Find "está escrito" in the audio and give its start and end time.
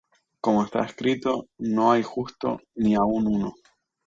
0.63-1.45